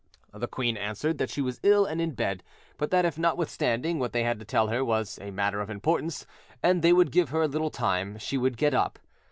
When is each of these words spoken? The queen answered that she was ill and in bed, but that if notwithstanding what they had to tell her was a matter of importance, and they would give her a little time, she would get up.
The 0.33 0.47
queen 0.47 0.77
answered 0.77 1.19
that 1.19 1.29
she 1.29 1.41
was 1.43 1.59
ill 1.61 1.85
and 1.85 2.01
in 2.01 2.13
bed, 2.15 2.41
but 2.79 2.89
that 2.89 3.05
if 3.05 3.19
notwithstanding 3.19 3.99
what 3.99 4.13
they 4.13 4.23
had 4.23 4.39
to 4.39 4.45
tell 4.45 4.69
her 4.69 4.83
was 4.83 5.19
a 5.21 5.29
matter 5.29 5.61
of 5.61 5.69
importance, 5.69 6.25
and 6.63 6.81
they 6.81 6.91
would 6.91 7.11
give 7.11 7.29
her 7.29 7.43
a 7.43 7.47
little 7.47 7.69
time, 7.69 8.17
she 8.17 8.35
would 8.35 8.57
get 8.57 8.73
up. 8.73 8.97